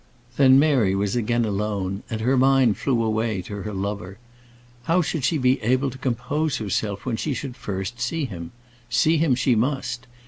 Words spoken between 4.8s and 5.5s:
How should she